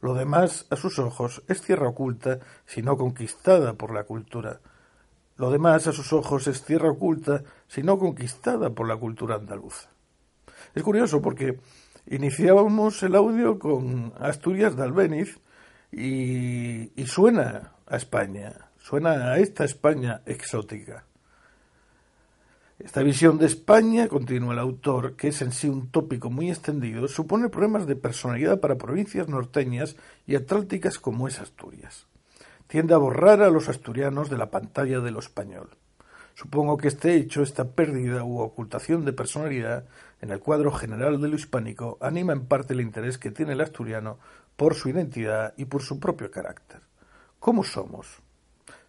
[0.00, 4.60] Lo demás, a sus ojos, es tierra oculta, si no conquistada por la cultura.
[5.40, 9.88] Lo demás, a sus ojos, es tierra oculta, si no conquistada por la cultura andaluza.
[10.74, 11.58] Es curioso porque
[12.08, 15.40] iniciábamos el audio con Asturias de Albéniz
[15.90, 18.52] y, y suena a España.
[18.76, 21.06] Suena a esta España exótica.
[22.78, 27.08] Esta visión de España, continúa el autor, que es en sí un tópico muy extendido,
[27.08, 32.09] supone problemas de personalidad para provincias norteñas y atlánticas como es Asturias.
[32.70, 35.70] Tiende a borrar a los asturianos de la pantalla de lo español.
[36.36, 39.86] Supongo que este hecho, esta pérdida u ocultación de personalidad
[40.20, 43.60] en el cuadro general de lo hispánico, anima en parte el interés que tiene el
[43.60, 44.20] asturiano
[44.54, 46.82] por su identidad y por su propio carácter.
[47.40, 48.22] ¿Cómo somos?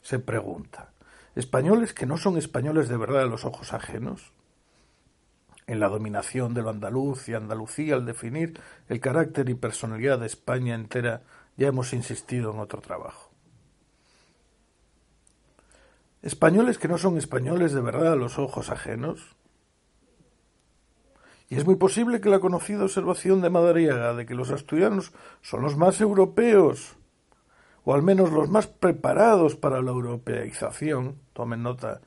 [0.04, 0.92] se pregunta,
[1.34, 4.32] ¿españoles que no son españoles de verdad a los ojos ajenos?
[5.66, 10.28] En la dominación de lo andaluz y Andalucía, al definir el carácter y personalidad de
[10.28, 11.24] España entera,
[11.58, 13.31] ya hemos insistido en otro trabajo.
[16.22, 19.36] ¿Españoles que no son españoles de verdad a los ojos ajenos?
[21.50, 25.62] Y es muy posible que la conocida observación de Madariaga de que los asturianos son
[25.62, 26.96] los más europeos
[27.84, 32.02] o al menos los más preparados para la europeización, tomen nota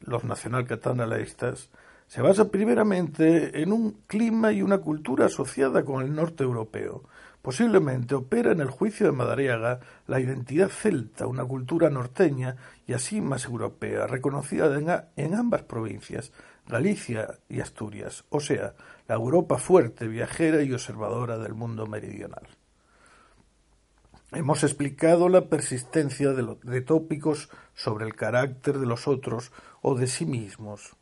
[0.00, 1.70] los nacionalcatanalistas,
[2.08, 7.04] se basa primeramente en un clima y una cultura asociada con el norte europeo.
[7.42, 12.56] Posiblemente opera en el juicio de Madariaga la identidad celta, una cultura norteña
[12.86, 16.32] y así más europea, reconocida en, ambas provincias,
[16.66, 18.74] Galicia y Asturias, o sea,
[19.08, 22.46] la Europa fuerte, viajera y observadora del mundo meridional.
[24.32, 30.26] Hemos explicado la persistencia de, tópicos sobre el carácter de los otros o de sí
[30.26, 30.96] mismos.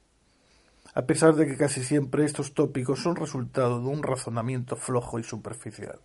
[0.94, 5.24] a pesar de que casi siempre estos tópicos son resultado de un razonamiento flojo y
[5.24, 5.98] superficial.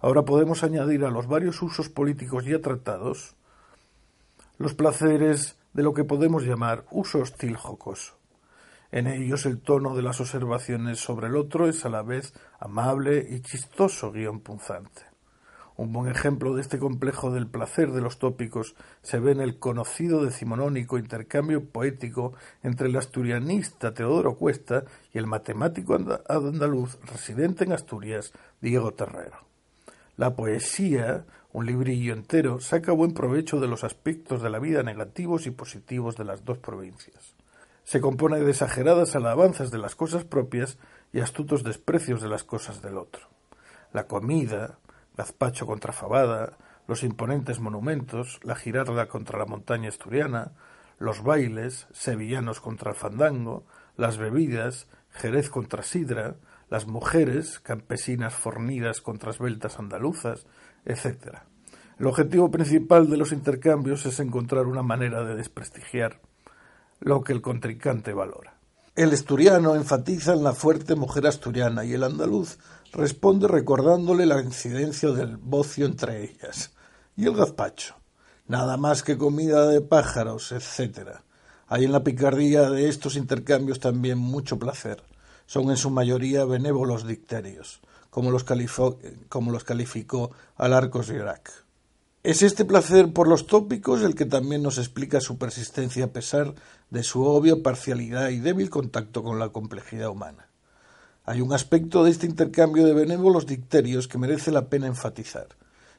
[0.00, 3.36] Ahora podemos añadir a los varios usos políticos ya tratados
[4.58, 8.14] los placeres de lo que podemos llamar uso hostil jocoso.
[8.90, 13.26] En ellos el tono de las observaciones sobre el otro es a la vez amable
[13.28, 15.02] y chistoso guion punzante.
[15.76, 19.58] Un buen ejemplo de este complejo del placer de los tópicos se ve en el
[19.58, 27.72] conocido decimonónico intercambio poético entre el asturianista Teodoro Cuesta y el matemático andaluz residente en
[27.72, 29.44] Asturias, Diego Terrero.
[30.16, 35.46] La poesía, un librillo entero, saca buen provecho de los aspectos de la vida negativos
[35.46, 37.34] y positivos de las dos provincias.
[37.82, 40.76] Se compone de exageradas alabanzas de las cosas propias
[41.14, 43.30] y astutos desprecios de las cosas del otro.
[43.94, 44.80] La comida,
[45.16, 50.52] gazpacho contra fabada, los imponentes monumentos, la girarda contra la montaña asturiana,
[50.98, 53.64] los bailes, sevillanos contra el fandango,
[53.96, 56.36] las bebidas, jerez contra sidra,
[56.68, 60.46] las mujeres, campesinas fornidas contra esbeltas andaluzas,
[60.86, 61.38] etc.
[61.98, 66.20] El objetivo principal de los intercambios es encontrar una manera de desprestigiar
[67.00, 68.56] lo que el contrincante valora.
[68.94, 72.58] El asturiano enfatiza en la fuerte mujer asturiana y el andaluz
[72.92, 76.72] responde recordándole la incidencia del bocio entre ellas.
[77.14, 77.94] Y el gazpacho.
[78.48, 81.20] Nada más que comida de pájaros, etc.
[81.66, 85.02] Hay en la picardía de estos intercambios también mucho placer.
[85.46, 87.80] Son en su mayoría benévolos dicterios,
[88.10, 88.44] como los,
[89.28, 91.66] como los calificó Alarcos Irak.
[92.22, 96.54] Es este placer por los tópicos el que también nos explica su persistencia a pesar
[96.90, 100.48] de su obvia parcialidad y débil contacto con la complejidad humana.
[101.24, 105.46] Hay un aspecto de este intercambio de benévolos dicterios que merece la pena enfatizar.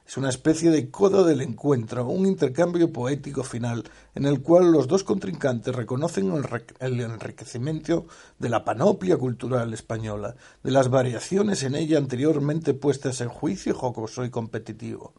[0.07, 3.83] Es una especie de coda del encuentro, un intercambio poético final
[4.15, 6.31] en el cual los dos contrincantes reconocen
[6.79, 8.05] el enriquecimiento
[8.39, 14.23] de la panoplia cultural española, de las variaciones en ella anteriormente puestas en juicio jocoso
[14.23, 15.13] y competitivo,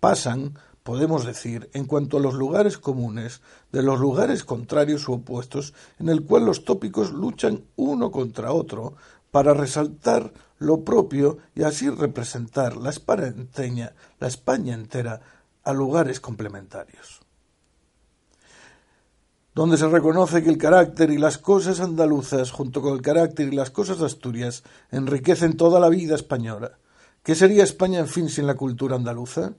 [0.00, 5.72] pasan, podemos decir, en cuanto a los lugares comunes, de los lugares contrarios u opuestos,
[6.00, 8.96] en el cual los tópicos luchan uno contra otro
[9.30, 15.20] para resaltar lo propio y así representar la España, la España entera
[15.64, 17.20] a lugares complementarios.
[19.54, 23.56] Donde se reconoce que el carácter y las cosas andaluzas, junto con el carácter y
[23.56, 26.78] las cosas Asturias, enriquecen toda la vida española.
[27.22, 29.52] ¿Qué sería España, en fin, sin la cultura andaluza?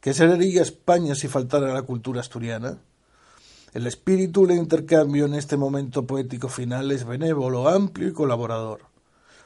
[0.00, 2.78] ¿Qué sería España si faltara la cultura asturiana?
[3.72, 8.80] El espíritu del intercambio en este momento poético final es benévolo, amplio y colaborador.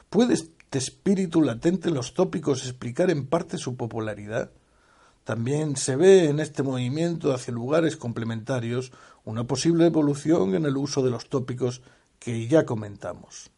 [0.08, 0.34] ¿Puede
[0.78, 4.50] espíritu latente en los tópicos explicar en parte su popularidad?
[5.24, 8.92] También se ve en este movimiento hacia lugares complementarios
[9.24, 11.82] una posible evolución en el uso de los tópicos
[12.18, 13.50] que ya comentamos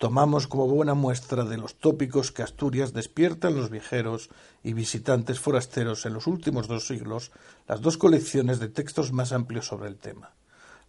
[0.00, 4.30] tomamos como buena muestra de los tópicos que Asturias despierta en los viajeros
[4.64, 7.32] y visitantes forasteros en los últimos dos siglos
[7.68, 10.32] las dos colecciones de textos más amplios sobre el tema.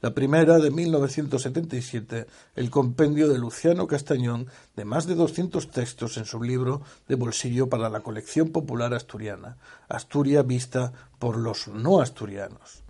[0.01, 2.25] La primera, de 1977,
[2.55, 7.69] el compendio de Luciano Castañón, de más de doscientos textos en su libro de bolsillo
[7.69, 9.57] para la colección popular asturiana,
[9.89, 12.81] Asturia vista por los no asturianos.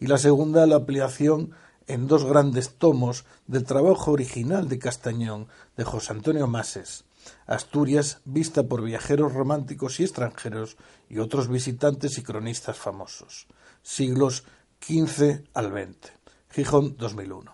[0.00, 1.50] Y la segunda, la ampliación
[1.86, 7.04] en dos grandes tomos del trabajo original de Castañón de José Antonio Mases,
[7.46, 10.78] Asturias vista por viajeros románticos y extranjeros
[11.10, 13.48] y otros visitantes y cronistas famosos,
[13.82, 14.44] siglos
[14.80, 16.23] XV al XX,
[16.54, 17.52] Gijón 2001.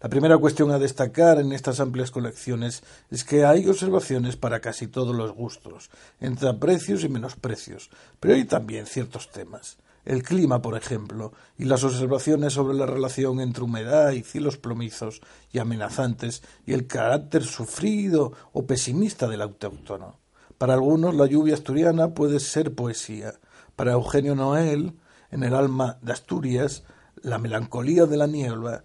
[0.00, 4.86] La primera cuestión a destacar en estas amplias colecciones es que hay observaciones para casi
[4.86, 10.74] todos los gustos, entre aprecios y menosprecios, pero hay también ciertos temas el clima, por
[10.74, 15.20] ejemplo, y las observaciones sobre la relación entre humedad y cielos plomizos
[15.52, 20.16] y amenazantes y el carácter sufrido o pesimista del autóctono.
[20.56, 23.34] Para algunos la lluvia asturiana puede ser poesía.
[23.76, 24.94] Para Eugenio Noel,
[25.30, 26.84] en el alma de Asturias,
[27.22, 28.84] la melancolía de la niebla,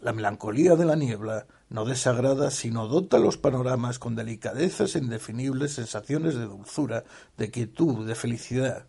[0.00, 5.74] la melancolía de la niebla no desagrada, sino dota los panoramas con delicadezas e indefinibles
[5.74, 7.04] sensaciones de dulzura,
[7.36, 8.86] de quietud, de felicidad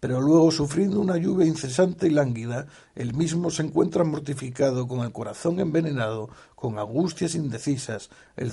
[0.00, 5.12] pero luego, sufriendo una lluvia incesante y lánguida, el mismo se encuentra mortificado, con el
[5.12, 8.50] corazón envenenado, con angustias indecisas, el,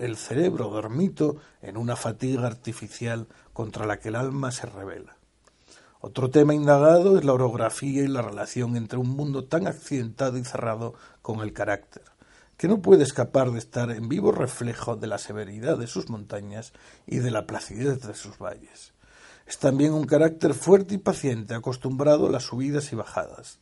[0.00, 5.19] el cerebro dormito en una fatiga artificial contra la que el alma se revela.
[6.02, 10.44] Otro tema indagado es la orografía y la relación entre un mundo tan accidentado y
[10.44, 12.04] cerrado con el carácter,
[12.56, 16.72] que no puede escapar de estar en vivo reflejo de la severidad de sus montañas
[17.06, 18.94] y de la placidez de sus valles.
[19.46, 23.58] Es también un carácter fuerte y paciente, acostumbrado a las subidas y bajadas.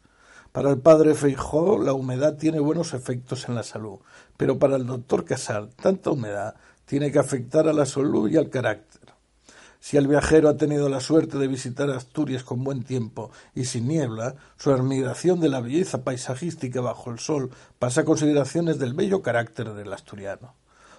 [0.52, 3.98] Para el padre Feijó, la humedad tiene buenos efectos en la salud,
[4.36, 8.48] pero para el doctor Casal, tanta humedad tiene que afectar a la salud y al
[8.48, 9.17] carácter.
[9.80, 13.86] Si el viajero ha tenido la suerte de visitar Asturias con buen tiempo y sin
[13.86, 19.22] niebla, su admiración de la belleza paisajística bajo el sol pasa a consideraciones del bello
[19.22, 20.54] carácter del asturiano.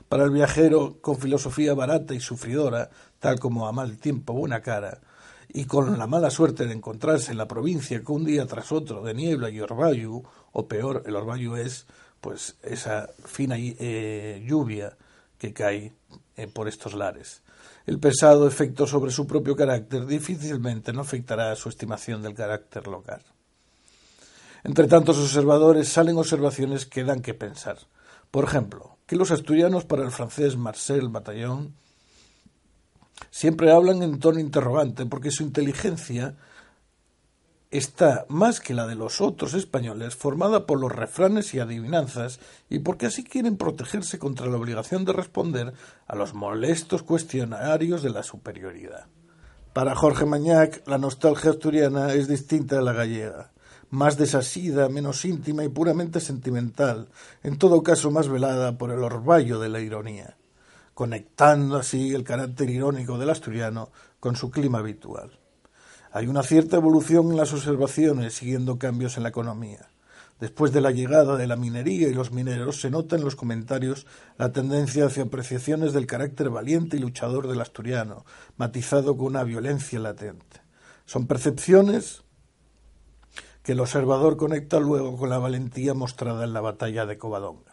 [0.08, 5.02] Para el viajero con filosofía barata y sufridora, tal como a mal tiempo buena cara,
[5.52, 9.04] y con la mala suerte de encontrarse en la provincia con un día tras otro
[9.04, 11.86] de niebla y orvallo, o peor, el orvallo es
[12.22, 14.98] pues esa fina eh, lluvia
[15.38, 15.94] que cae
[16.38, 17.42] eh, por estos lares.
[17.90, 22.86] El pesado efecto sobre su propio carácter difícilmente no afectará a su estimación del carácter
[22.86, 23.24] local.
[24.64, 27.80] Entre tantos observadores salen observaciones que dan que pensar.
[28.30, 31.74] Por ejemplo, que los asturianos para el francés Marcel Batallón
[33.32, 36.36] siempre hablan en tono interrogante porque su inteligencia
[37.72, 42.80] está más que la de los otros españoles formada por los refranes y adivinanzas y
[42.80, 45.74] porque así quieren protegerse contra la obligación de responder
[46.08, 49.06] a los molestos cuestionarios de la superioridad.
[49.74, 53.52] Para Jorge Mañac, la nostalgia asturiana es distinta de la gallega,
[53.92, 57.10] más desasida, menos íntima y puramente sentimental,
[57.44, 60.38] en todo caso más velada por el orvallo de la ironía,
[60.96, 65.39] conectando así el carácter irónico del asturiano con su clima habitual.
[66.12, 69.90] Hay una cierta evolución en las observaciones siguiendo cambios en la economía.
[70.40, 74.08] Después de la llegada de la minería y los mineros, se nota en los comentarios
[74.38, 78.26] la tendencia hacia apreciaciones del carácter valiente y luchador del asturiano,
[78.58, 80.62] matizado con una violencia latente.
[81.06, 82.24] Son percepciones
[83.62, 87.69] que el observador conecta luego con la valentía mostrada en la batalla de Covadonga.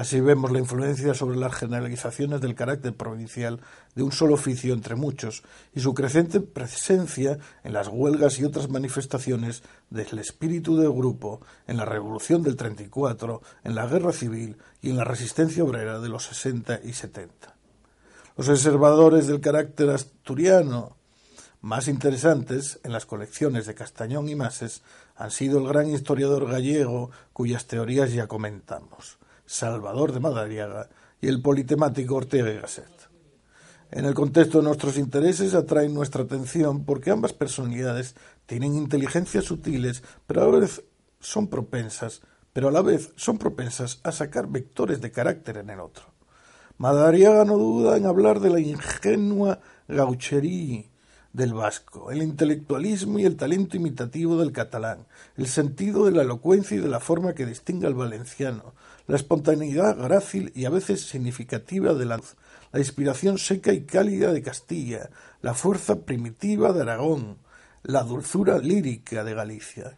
[0.00, 3.60] Así vemos la influencia sobre las generalizaciones del carácter provincial
[3.94, 5.42] de un solo oficio entre muchos
[5.74, 11.76] y su creciente presencia en las huelgas y otras manifestaciones del espíritu del grupo en
[11.76, 16.24] la Revolución del 34, en la Guerra Civil y en la resistencia obrera de los
[16.24, 17.54] 60 y 70.
[18.38, 20.96] Los observadores del carácter asturiano
[21.60, 24.80] más interesantes en las colecciones de Castañón y Mases
[25.14, 29.19] han sido el gran historiador gallego cuyas teorías ya comentamos.
[29.50, 30.88] Salvador de Madariaga
[31.20, 33.10] y el politemático Ortega y Gasset.
[33.90, 38.14] En el contexto de nuestros intereses atraen nuestra atención porque ambas personalidades
[38.46, 40.84] tienen inteligencias sutiles, pero a la vez
[41.18, 42.22] son propensas,
[42.52, 46.04] pero a la vez son propensas a sacar vectores de carácter en el otro.
[46.78, 50.84] Madariaga no duda en hablar de la ingenua gauchería
[51.32, 55.06] del vasco, el intelectualismo y el talento imitativo del catalán,
[55.36, 58.74] el sentido de la elocuencia y de la forma que distingue al valenciano,
[59.06, 62.20] la espontaneidad grácil y a veces significativa de la
[62.72, 65.10] la inspiración seca y cálida de Castilla,
[65.42, 67.38] la fuerza primitiva de Aragón,
[67.82, 69.96] la dulzura lírica de Galicia.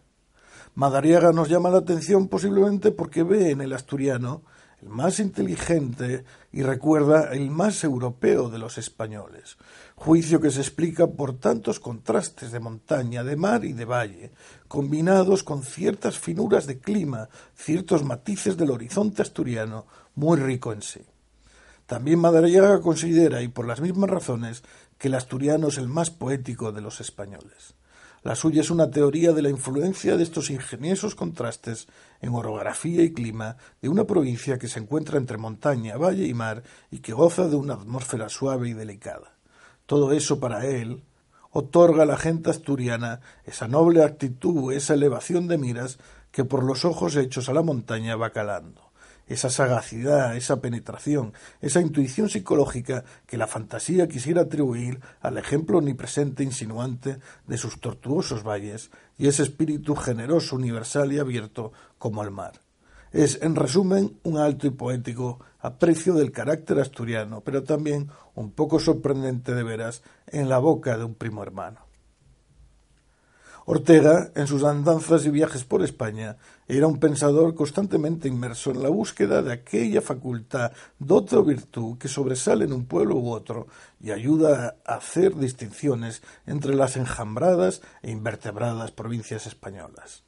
[0.74, 4.42] Madariaga nos llama la atención posiblemente porque ve en el asturiano
[4.82, 9.56] el más inteligente y recuerda el más europeo de los españoles,
[9.94, 14.32] juicio que se explica por tantos contrastes de montaña, de mar y de valle,
[14.66, 21.00] combinados con ciertas finuras de clima, ciertos matices del horizonte asturiano, muy rico en sí.
[21.86, 24.62] También Madariaga considera, y por las mismas razones,
[24.98, 27.74] que el asturiano es el más poético de los españoles.
[28.22, 31.88] La suya es una teoría de la influencia de estos ingeniosos contrastes
[32.20, 36.62] en orografía y clima de una provincia que se encuentra entre montaña, valle y mar
[36.92, 39.34] y que goza de una atmósfera suave y delicada.
[39.86, 41.02] Todo eso para él
[41.50, 45.98] otorga a la gente asturiana esa noble actitud, esa elevación de miras
[46.30, 48.91] que por los ojos hechos a la montaña va calando
[49.26, 56.42] esa sagacidad, esa penetración, esa intuición psicológica que la fantasía quisiera atribuir al ejemplo omnipresente
[56.42, 62.60] insinuante de sus tortuosos valles y ese espíritu generoso, universal y abierto como el mar.
[63.12, 68.80] Es, en resumen, un alto y poético aprecio del carácter asturiano, pero también un poco
[68.80, 71.91] sorprendente de veras en la boca de un primo hermano.
[73.64, 76.36] Ortega, en sus andanzas y viajes por España,
[76.66, 82.08] era un pensador constantemente inmerso en la búsqueda de aquella facultad, dote o virtud que
[82.08, 83.68] sobresale en un pueblo u otro
[84.00, 90.24] y ayuda a hacer distinciones entre las enjambradas e invertebradas provincias españolas.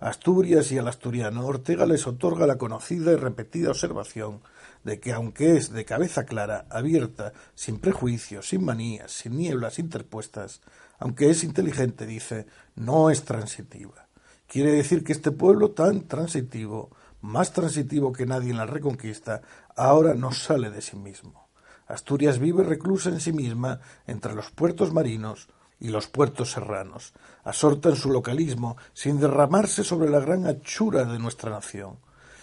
[0.00, 4.40] A Asturias y al asturiano Ortega les otorga la conocida y repetida observación
[4.88, 10.62] de que aunque es de cabeza clara, abierta, sin prejuicios, sin manías, sin nieblas interpuestas,
[10.98, 14.08] aunque es inteligente, dice, no es transitiva.
[14.48, 19.42] Quiere decir que este pueblo tan transitivo, más transitivo que nadie en la reconquista,
[19.76, 21.48] ahora no sale de sí mismo.
[21.86, 25.48] Asturias vive reclusa en sí misma entre los puertos marinos
[25.80, 27.12] y los puertos serranos,
[27.44, 31.98] asorta en su localismo sin derramarse sobre la gran anchura de nuestra nación.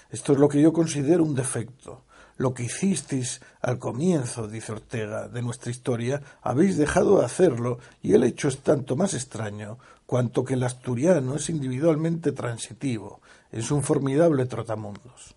[0.09, 2.04] Esto es lo que yo considero un defecto.
[2.37, 8.13] Lo que hicisteis al comienzo, dice Ortega, de nuestra historia, habéis dejado de hacerlo, y
[8.13, 13.21] el hecho es tanto más extraño cuanto que el asturiano es individualmente transitivo,
[13.51, 15.35] es un formidable trotamundos.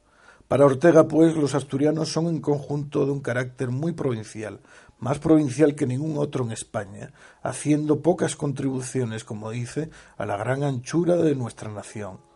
[0.49, 4.61] Para Ortega, pues, los asturianos son en conjunto de un carácter muy provincial,
[4.99, 10.64] más provincial que ningún otro en España, haciendo pocas contribuciones, como dice, a la gran
[10.64, 12.28] anchura de nuestra nación.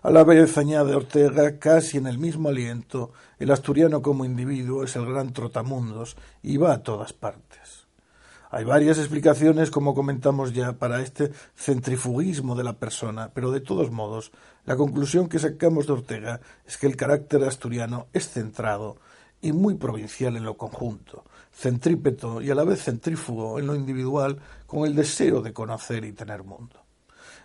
[0.00, 4.94] A la vez, añade Ortega, casi en el mismo aliento, el asturiano como individuo es
[4.94, 7.88] el gran trotamundos y va a todas partes.
[8.50, 13.90] Hay varias explicaciones, como comentamos ya, para este centrifugismo de la persona, pero de todos
[13.90, 14.30] modos,
[14.66, 18.98] la conclusión que sacamos de Ortega es que el carácter asturiano es centrado
[19.42, 24.38] y muy provincial en lo conjunto, centrípeto y a la vez centrífugo en lo individual,
[24.68, 26.87] con el deseo de conocer y tener mundo.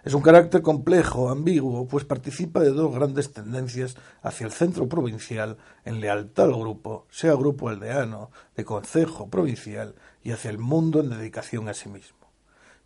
[0.04, 5.58] Es un carácter complejo, ambiguo, pues participa de dos grandes tendencias hacia el centro provincial
[5.86, 11.10] en lealtad al grupo, sea grupo aldeano, de concejo provincial, y hacia el mundo en
[11.10, 12.18] dedicación a sí mismo.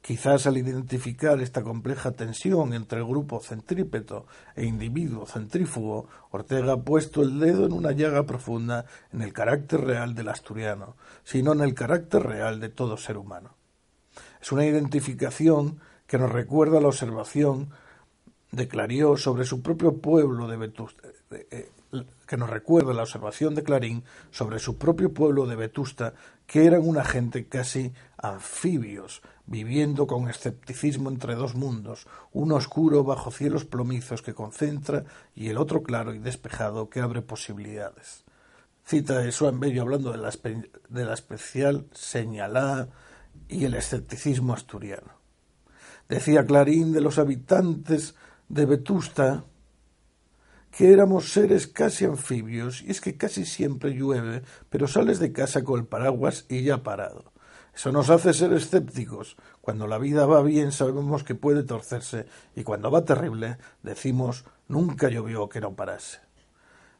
[0.01, 6.81] Quizás al identificar esta compleja tensión entre el grupo centrípeto e individuo centrífugo, Ortega ha
[6.81, 11.61] puesto el dedo en una llaga profunda en el carácter real del asturiano, sino en
[11.61, 13.55] el carácter real de todo ser humano.
[14.39, 17.69] Es una identificación que nos recuerda la observación
[18.51, 18.67] de
[19.17, 21.69] sobre su propio pueblo de Vetusta, eh,
[22.25, 26.13] que nos recuerda la observación de Clarín sobre su propio pueblo de Vetusta,
[26.45, 33.31] que eran una gente casi anfibios, viviendo con escepticismo entre dos mundos, uno oscuro bajo
[33.31, 35.05] cielos plomizos que concentra
[35.35, 38.23] y el otro claro y despejado que abre posibilidades.
[38.85, 42.89] Cita de Suan Bello hablando de la, de la especial señalada
[43.49, 45.16] y el escepticismo asturiano.
[46.09, 48.15] Decía Clarín de los habitantes
[48.49, 49.43] de Vetusta
[50.71, 55.63] que éramos seres casi anfibios, y es que casi siempre llueve, pero sales de casa
[55.63, 57.31] con el paraguas y ya parado.
[57.75, 59.37] Eso nos hace ser escépticos.
[59.61, 65.09] Cuando la vida va bien sabemos que puede torcerse, y cuando va terrible decimos nunca
[65.09, 66.19] llovió que no parase.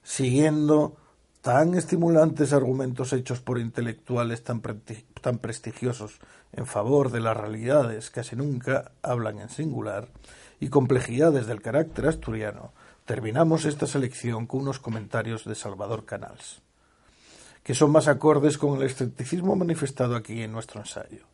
[0.04, 0.98] Siguiendo
[1.42, 6.20] tan estimulantes argumentos hechos por intelectuales tan, tan prestigiosos
[6.54, 10.10] en favor de las realidades casi nunca hablan en singular
[10.60, 12.74] y complejidades del carácter asturiano,
[13.06, 16.62] terminamos esta selección con unos comentarios de Salvador Canals,
[17.64, 21.26] que son más acordes con el escepticismo manifestado aquí en nuestro ensayo.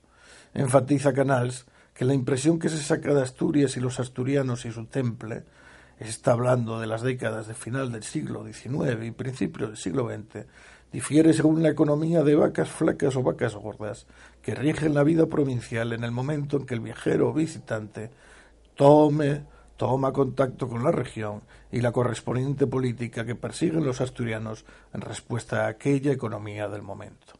[0.54, 4.86] Enfatiza Canals que la impresión que se saca de Asturias y los asturianos y su
[4.86, 5.44] temple
[6.00, 10.46] está hablando de las décadas de final del siglo XIX y principio del siglo XX,
[10.94, 14.06] difiere según la economía de vacas flacas o vacas gordas
[14.42, 18.12] que rigen la vida provincial en el momento en que el viajero o visitante
[18.76, 21.42] toma contacto con la región
[21.72, 27.34] y la correspondiente política que persiguen los asturianos en respuesta a aquella economía del momento.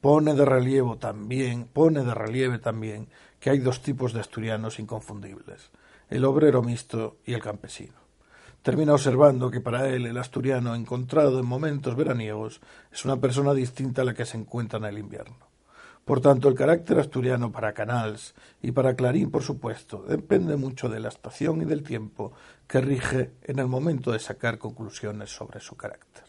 [0.00, 3.08] Pone de relieve también, pone de relieve también
[3.40, 5.70] que hay dos tipos de asturianos inconfundibles
[6.10, 8.03] el obrero mixto y el campesino.
[8.64, 14.00] Termina observando que para él el asturiano encontrado en momentos veraniegos es una persona distinta
[14.00, 15.36] a la que se encuentra en el invierno.
[16.06, 20.98] Por tanto, el carácter asturiano para Canals y para Clarín, por supuesto, depende mucho de
[20.98, 22.32] la estación y del tiempo
[22.66, 26.24] que rige en el momento de sacar conclusiones sobre su carácter.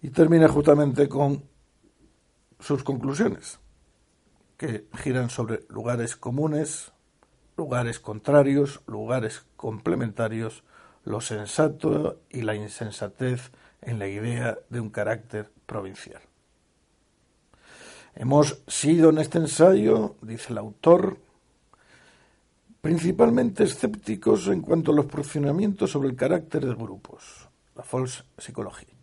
[0.00, 1.44] Y termina justamente con
[2.58, 3.58] sus conclusiones,
[4.56, 6.90] que giran sobre lugares comunes,
[7.54, 10.62] lugares contrarios, lugares complementarios,
[11.04, 13.50] lo sensato y la insensatez
[13.82, 16.22] en la idea de un carácter provincial.
[18.14, 21.18] Hemos sido en este ensayo, dice el autor,
[22.80, 28.97] principalmente escépticos en cuanto a los procedimientos sobre el carácter de grupos, la false psicología.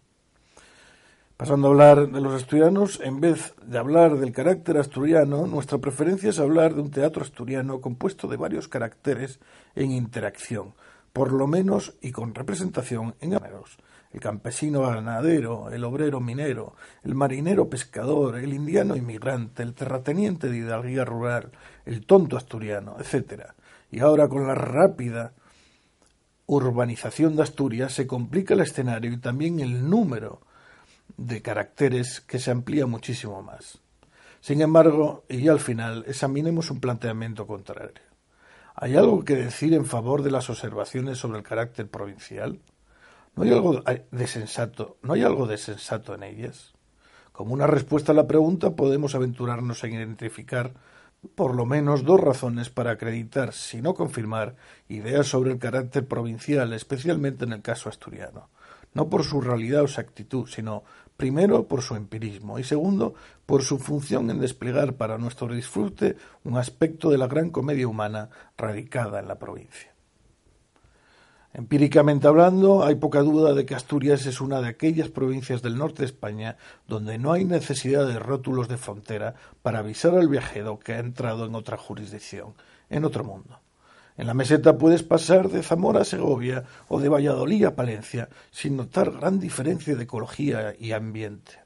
[1.38, 6.30] Pasando a hablar de los asturianos, en vez de hablar del carácter asturiano, nuestra preferencia
[6.30, 9.42] es hablar de un teatro asturiano compuesto de varios caracteres
[9.76, 10.76] en interacción,
[11.12, 13.78] por lo menos y con representación en géneros.
[14.14, 20.60] El campesino ganadero, el obrero minero, el marinero pescador, el indiano inmigrante, el terrateniente de
[20.60, 21.52] hidalguía rural,
[21.86, 23.48] el tonto asturiano, etc.
[23.92, 25.34] Y ahora con la rápida
[26.46, 30.40] urbanización de Asturias se complica el escenario y también el número
[31.18, 33.80] de caracteres que se amplía muchísimo más.
[34.42, 38.04] Sin embargo, y al final, examinemos un planteamiento contrario.
[38.76, 42.60] ¿Hay algo que decir en favor de las observaciones sobre el carácter provincial?
[43.36, 46.74] ¿No hay algo de sensato, ¿no hay algo de sensato en ellas?
[47.32, 50.74] Como una respuesta a la pregunta podemos aventurarnos en identificar
[51.36, 54.56] por lo menos dos razones para acreditar, si no confirmar,
[54.88, 58.50] ideas sobre el carácter provincial, especialmente en el caso asturiano,
[58.96, 60.84] no por su realidad o exactitud, sino
[61.18, 63.14] primero por su empirismo y segundo
[63.46, 68.30] por su función en desplegar para nuestro disfrute un aspecto de la gran comedia humana
[68.58, 69.94] radicada en la provincia.
[71.54, 76.00] Empíricamente hablando, hay poca duda de que Asturias es una de aquellas provincias del norte
[76.00, 80.94] de España donde no hay necesidad de rótulos de frontera para avisar al viajero que
[80.94, 82.56] ha entrado en otra jurisdicción,
[82.90, 83.62] en otro mundo.
[84.18, 88.78] En la meseta puedes pasar de Zamora a Segovia o de Valladolid a Palencia sin
[88.78, 91.60] notar gran diferencia de ecología y ambiente.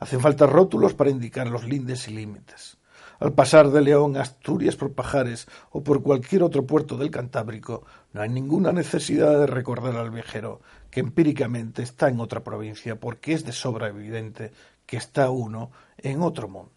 [0.00, 2.76] Hacen falta rótulos para indicar los lindes y límites.
[3.20, 7.84] Al pasar de León a Asturias por Pajares o por cualquier otro puerto del Cantábrico,
[8.12, 10.60] no hay ninguna necesidad de recordar al viajero
[10.90, 14.52] que empíricamente está en otra provincia, porque es de sobra evidente
[14.84, 16.75] que está uno en otro mundo.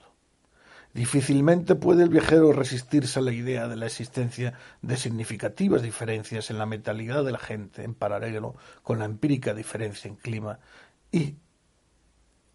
[0.93, 6.57] Difícilmente puede el viajero resistirse a la idea de la existencia de significativas diferencias en
[6.57, 10.59] la mentalidad de la gente en paralelo con la empírica diferencia en clima
[11.11, 11.35] y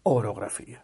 [0.03, 0.83] orografía.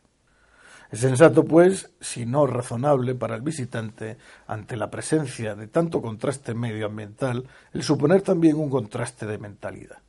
[0.92, 6.54] Es sensato, pues, si no razonable para el visitante, ante la presencia de tanto contraste
[6.54, 10.00] medioambiental, el suponer también un contraste de mentalidad.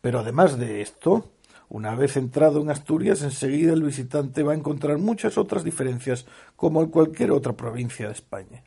[0.00, 1.32] Pero además de esto,
[1.70, 6.82] una vez entrado en Asturias, enseguida el visitante va a encontrar muchas otras diferencias como
[6.82, 8.62] en cualquier otra provincia de España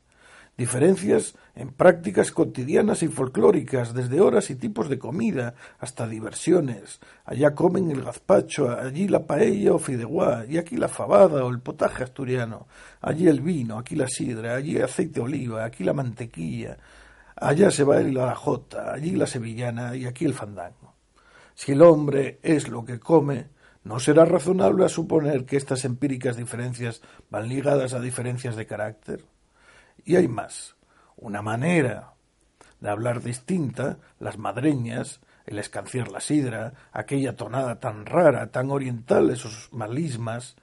[0.58, 7.00] diferencias en prácticas cotidianas y folclóricas, desde horas y tipos de comida hasta diversiones.
[7.26, 11.60] Allá comen el gazpacho, allí la paella o fideuá, y aquí la fabada o el
[11.60, 12.68] potaje asturiano,
[13.02, 16.78] allí el vino, aquí la sidra, allí aceite de oliva, aquí la mantequilla,
[17.36, 20.83] allá se va el la jota, allí la sevillana y aquí el fandango.
[21.56, 23.50] Si el hombre es lo que come,
[23.84, 29.26] no será razonable a suponer que estas empíricas diferencias van ligadas a diferencias de carácter.
[30.06, 30.76] Y hay más.
[31.16, 32.14] Una manera
[32.80, 39.30] de hablar distinta, las madreñas, el escanciar la sidra, aquella tonada tan rara, tan oriental
[39.30, 40.56] en sus melismas,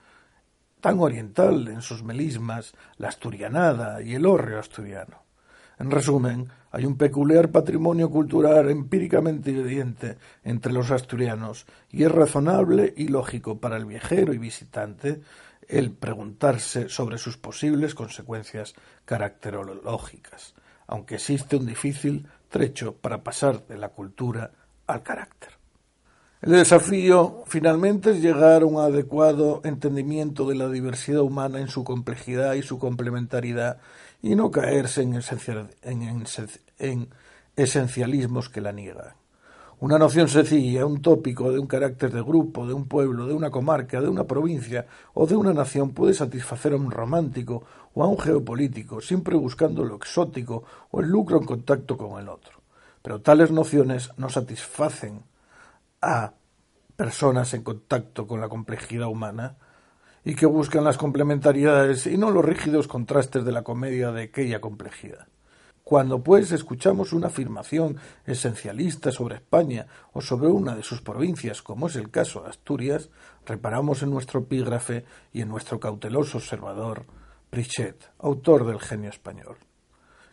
[0.80, 5.22] tan oriental en sus melismas, la asturianada y el hórreo asturiano.
[5.81, 12.93] En resumen, hay un peculiar patrimonio cultural empíricamente evidente entre los asturianos y es razonable
[12.99, 15.22] y lógico para el viajero y visitante
[15.66, 18.74] el preguntarse sobre sus posibles consecuencias
[19.07, 20.55] caracterológicas,
[20.87, 24.51] aunque existe un difícil trecho para pasar de la cultura
[24.87, 25.61] al carácter.
[26.43, 31.85] El desafío finalmente es llegar a un adecuado entendimiento de la diversidad humana en su
[31.85, 33.78] complejidad y su complementariedad
[34.22, 35.18] y no caerse en,
[36.78, 37.08] en
[37.56, 39.14] esencialismos que la niegan.
[39.80, 43.50] Una noción sencilla, un tópico de un carácter de grupo, de un pueblo, de una
[43.50, 47.64] comarca, de una provincia o de una nación puede satisfacer a un romántico
[47.94, 52.28] o a un geopolítico, siempre buscando lo exótico o el lucro en contacto con el
[52.28, 52.60] otro.
[53.00, 55.22] Pero tales nociones no satisfacen
[56.02, 56.34] a
[56.94, 59.56] personas en contacto con la complejidad humana
[60.24, 64.60] y que buscan las complementariedades y no los rígidos contrastes de la comedia de aquella
[64.60, 65.26] complejidad.
[65.82, 71.88] Cuando, pues, escuchamos una afirmación esencialista sobre España o sobre una de sus provincias, como
[71.88, 73.10] es el caso de Asturias,
[73.44, 77.06] reparamos en nuestro epígrafe y en nuestro cauteloso observador
[77.50, 79.56] Prichet, autor del genio español,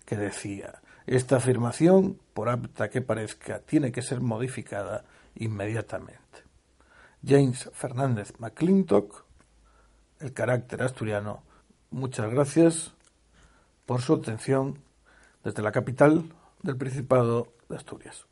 [0.06, 6.44] que decía esta afirmación, por apta que parezca, tiene que ser modificada inmediatamente.
[7.26, 9.26] James Fernández McClintock,
[10.20, 11.44] el carácter asturiano,
[11.92, 12.94] muchas gracias
[13.86, 14.80] por su atención
[15.44, 16.24] desde la capital
[16.64, 18.26] del Principado de Asturias.